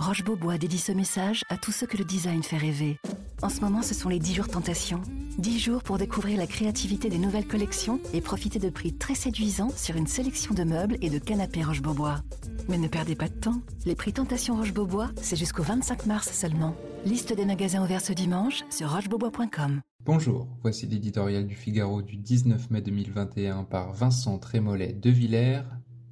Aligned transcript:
Roche 0.00 0.24
Beaubois 0.24 0.56
dédie 0.56 0.78
ce 0.78 0.92
message 0.92 1.44
à 1.50 1.58
tous 1.58 1.72
ceux 1.72 1.86
que 1.86 1.98
le 1.98 2.06
design 2.06 2.42
fait 2.42 2.56
rêver. 2.56 2.96
En 3.42 3.50
ce 3.50 3.60
moment, 3.60 3.82
ce 3.82 3.92
sont 3.92 4.08
les 4.08 4.18
10 4.18 4.34
jours 4.34 4.48
tentation. 4.48 5.02
10 5.36 5.58
jours 5.58 5.82
pour 5.82 5.98
découvrir 5.98 6.38
la 6.38 6.46
créativité 6.46 7.10
des 7.10 7.18
nouvelles 7.18 7.46
collections 7.46 8.00
et 8.14 8.22
profiter 8.22 8.58
de 8.58 8.70
prix 8.70 8.94
très 8.94 9.14
séduisants 9.14 9.68
sur 9.76 9.96
une 9.96 10.06
sélection 10.06 10.54
de 10.54 10.64
meubles 10.64 10.96
et 11.02 11.10
de 11.10 11.18
canapés 11.18 11.62
Roche 11.62 11.82
Beaubois. 11.82 12.22
Mais 12.70 12.78
ne 12.78 12.88
perdez 12.88 13.14
pas 13.14 13.28
de 13.28 13.34
temps. 13.34 13.60
Les 13.84 13.94
prix 13.94 14.14
Tentation 14.14 14.56
Roche 14.56 14.72
Beaubois, 14.72 15.10
c'est 15.20 15.36
jusqu'au 15.36 15.62
25 15.62 16.06
mars 16.06 16.32
seulement. 16.32 16.74
Liste 17.04 17.34
des 17.34 17.44
magasins 17.44 17.84
ouverts 17.84 18.00
ce 18.00 18.14
dimanche 18.14 18.64
sur 18.70 18.90
rochebeaubois.com. 18.90 19.82
Bonjour, 20.06 20.48
voici 20.62 20.86
l'éditorial 20.86 21.46
du 21.46 21.56
Figaro 21.56 22.00
du 22.00 22.16
19 22.16 22.70
mai 22.70 22.80
2021 22.80 23.64
par 23.64 23.92
Vincent 23.92 24.38
Trémollet 24.38 24.94
de 24.94 25.10
Villers, 25.10 25.64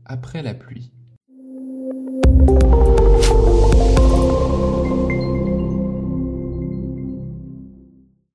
après 0.04 0.42
la 0.42 0.52
pluie. 0.52 0.92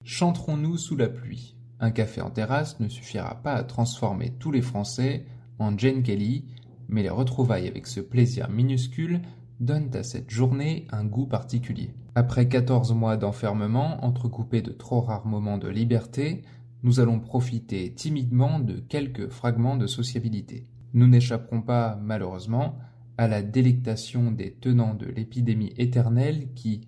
Chanterons-nous 0.05 0.75
sous 0.75 0.97
la 0.97 1.07
pluie? 1.07 1.55
Un 1.79 1.89
café 1.89 2.19
en 2.19 2.29
terrasse 2.29 2.79
ne 2.81 2.89
suffira 2.89 3.41
pas 3.41 3.53
à 3.53 3.63
transformer 3.63 4.33
tous 4.37 4.51
les 4.51 4.61
Français 4.61 5.25
en 5.59 5.77
Jane 5.77 6.03
Kelly, 6.03 6.43
mais 6.89 7.03
les 7.03 7.09
retrouvailles 7.09 7.69
avec 7.69 7.87
ce 7.87 8.01
plaisir 8.01 8.49
minuscule 8.49 9.21
donnent 9.61 9.95
à 9.95 10.03
cette 10.03 10.29
journée 10.29 10.87
un 10.91 11.05
goût 11.05 11.25
particulier. 11.25 11.93
Après 12.15 12.49
14 12.49 12.93
mois 12.93 13.15
d'enfermement, 13.15 14.03
entrecoupés 14.03 14.61
de 14.61 14.71
trop 14.71 14.99
rares 14.99 15.25
moments 15.25 15.57
de 15.57 15.69
liberté, 15.69 16.43
nous 16.83 16.99
allons 16.99 17.21
profiter 17.21 17.93
timidement 17.93 18.59
de 18.59 18.79
quelques 18.79 19.29
fragments 19.29 19.77
de 19.77 19.87
sociabilité. 19.87 20.67
Nous 20.93 21.07
n'échapperons 21.07 21.61
pas, 21.61 21.97
malheureusement, 22.01 22.77
à 23.17 23.29
la 23.29 23.41
délectation 23.41 24.31
des 24.31 24.51
tenants 24.51 24.95
de 24.95 25.05
l'épidémie 25.05 25.73
éternelle 25.77 26.49
qui, 26.55 26.81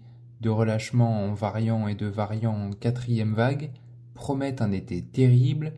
de 0.46 0.50
relâchement 0.52 1.26
en 1.26 1.34
variant 1.34 1.88
et 1.88 1.96
de 1.96 2.06
variant 2.06 2.54
en 2.54 2.70
quatrième 2.70 3.34
vague, 3.34 3.72
promettent 4.14 4.62
un 4.62 4.72
été 4.72 5.02
terrible, 5.02 5.74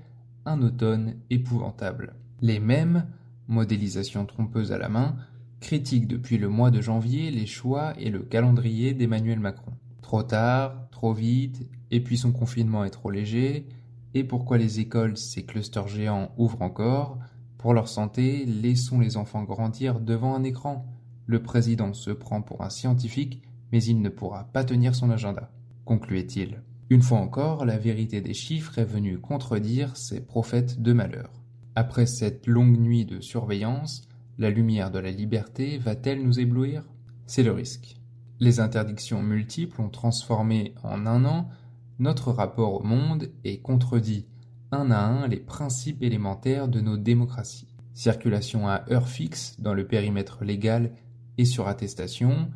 un 0.45 0.61
automne 0.61 1.15
épouvantable. 1.29 2.15
Les 2.41 2.59
mêmes, 2.59 3.05
modélisation 3.47 4.25
trompeuse 4.25 4.73
à 4.73 4.77
la 4.77 4.89
main, 4.89 5.15
critiquent 5.61 6.09
depuis 6.09 6.37
le 6.37 6.49
mois 6.49 6.69
de 6.69 6.81
janvier 6.81 7.31
les 7.31 7.45
choix 7.45 7.93
et 7.97 8.09
le 8.09 8.19
calendrier 8.19 8.93
d'Emmanuel 8.93 9.39
Macron. 9.39 9.71
Trop 10.01 10.23
tard, 10.23 10.89
trop 10.91 11.13
vite, 11.13 11.65
et 11.89 12.03
puis 12.03 12.17
son 12.17 12.33
confinement 12.33 12.83
est 12.83 12.89
trop 12.89 13.09
léger, 13.09 13.69
et 14.15 14.25
pourquoi 14.25 14.57
les 14.57 14.81
écoles, 14.81 15.15
ces 15.15 15.45
clusters 15.45 15.87
géants, 15.87 16.33
ouvrent 16.37 16.61
encore? 16.61 17.19
Pour 17.57 17.73
leur 17.73 17.87
santé, 17.87 18.45
laissons 18.45 18.99
les 18.99 19.15
enfants 19.15 19.43
grandir 19.43 20.01
devant 20.01 20.35
un 20.35 20.43
écran. 20.43 20.85
Le 21.25 21.41
président 21.41 21.93
se 21.93 22.11
prend 22.11 22.41
pour 22.41 22.63
un 22.63 22.69
scientifique, 22.69 23.41
mais 23.71 23.83
il 23.83 24.01
ne 24.01 24.09
pourra 24.09 24.45
pas 24.45 24.63
tenir 24.63 24.95
son 24.95 25.09
agenda, 25.09 25.51
concluait-il. 25.85 26.61
Une 26.89 27.01
fois 27.01 27.19
encore, 27.19 27.65
la 27.65 27.77
vérité 27.77 28.21
des 28.21 28.33
chiffres 28.33 28.79
est 28.79 28.85
venue 28.85 29.19
contredire 29.19 29.97
ces 29.97 30.25
prophètes 30.25 30.81
de 30.81 30.93
malheur. 30.93 31.31
Après 31.75 32.05
cette 32.05 32.47
longue 32.47 32.79
nuit 32.79 33.05
de 33.05 33.19
surveillance, 33.19 34.07
la 34.37 34.49
lumière 34.49 34.89
de 34.89 34.99
la 34.99 35.11
liberté 35.11 35.77
va-t-elle 35.77 36.23
nous 36.23 36.39
éblouir? 36.39 36.83
C'est 37.25 37.43
le 37.43 37.51
risque. 37.51 37.97
Les 38.39 38.59
interdictions 38.59 39.21
multiples 39.21 39.81
ont 39.81 39.89
transformé 39.89 40.75
en 40.83 41.05
un 41.05 41.25
an 41.25 41.49
notre 41.99 42.31
rapport 42.31 42.73
au 42.73 42.83
monde 42.83 43.31
et 43.43 43.59
contredit 43.59 44.27
un 44.71 44.91
à 44.91 44.99
un 44.99 45.27
les 45.27 45.39
principes 45.39 46.03
élémentaires 46.03 46.67
de 46.67 46.81
nos 46.81 46.97
démocraties. 46.97 47.67
Circulation 47.93 48.67
à 48.67 48.83
heure 48.91 49.07
fixe 49.07 49.59
dans 49.59 49.73
le 49.73 49.87
périmètre 49.87 50.43
légal 50.43 50.93
et 51.37 51.45
sur 51.45 51.67
attestation, 51.67 52.49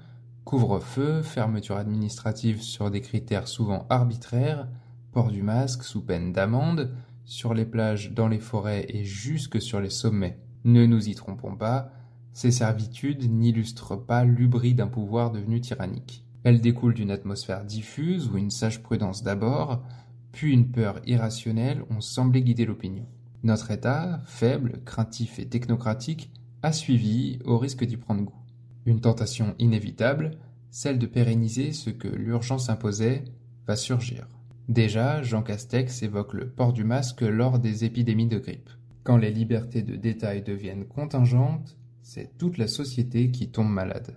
couvre-feu, 0.46 1.22
fermeture 1.22 1.78
administrative 1.78 2.62
sur 2.62 2.92
des 2.92 3.02
critères 3.02 3.48
souvent 3.48 3.86
arbitraires, 3.90 4.68
port 5.12 5.32
du 5.32 5.44
masque 5.44 5.84
sous 5.84 6.02
peine 6.02 6.34
d'amende, 6.34 6.94
sur 7.26 7.54
les 7.54 7.66
plages, 7.66 8.12
dans 8.12 8.28
les 8.28 8.40
forêts 8.40 8.86
et 8.90 9.04
jusque 9.04 9.62
sur 9.62 9.80
les 9.80 9.90
sommets. 9.90 10.40
Ne 10.64 10.86
nous 10.86 11.10
y 11.10 11.16
trompons 11.16 11.56
pas, 11.56 11.92
ces 12.34 12.52
servitudes 12.52 13.32
n'illustrent 13.32 14.06
pas 14.06 14.24
l'ubris 14.24 14.74
d'un 14.74 14.88
pouvoir 14.88 15.32
devenu 15.32 15.60
tyrannique. 15.60 16.26
Elles 16.44 16.62
découlent 16.62 16.94
d'une 16.94 17.12
atmosphère 17.12 17.66
diffuse 17.66 18.30
où 18.30 18.38
une 18.38 18.52
sage 18.52 18.82
prudence 18.82 19.24
d'abord, 19.24 19.84
puis 20.32 20.54
une 20.54 20.72
peur 20.72 21.00
irrationnelle 21.06 21.84
ont 21.90 22.02
semblé 22.02 22.42
guider 22.42 22.66
l'opinion. 22.66 23.06
Notre 23.44 23.72
État, 23.72 24.22
faible, 24.26 24.82
craintif 24.86 25.40
et 25.40 25.48
technocratique, 25.48 26.32
a 26.64 26.72
suivi 26.72 27.40
au 27.44 27.58
risque 27.58 27.84
d'y 27.84 27.98
prendre 27.98 28.24
goût. 28.24 28.36
Une 28.86 29.02
tentation 29.02 29.56
inévitable, 29.60 30.32
celle 30.72 30.98
de 30.98 31.06
pérenniser 31.06 31.72
ce 31.72 31.90
que 31.90 32.08
l'urgence 32.08 32.70
imposait, 32.70 33.26
va 33.68 33.76
surgir. 33.76 34.28
Déjà, 34.70 35.22
Jean 35.22 35.44
Castex 35.44 36.02
évoque 36.02 36.34
le 36.34 36.50
port 36.50 36.74
du 36.74 36.84
masque 36.84 37.22
lors 37.22 37.60
des 37.60 37.86
épidémies 37.86 38.28
de 38.28 38.40
grippe. 38.40 38.70
Quand 39.04 39.18
les 39.18 39.32
libertés 39.32 39.82
de 39.82 39.96
détail 39.96 40.42
deviennent 40.42 40.86
contingentes, 40.86 41.78
c'est 42.02 42.38
toute 42.38 42.58
la 42.58 42.68
société 42.68 43.32
qui 43.32 43.50
tombe 43.50 43.70
malade. 43.70 44.16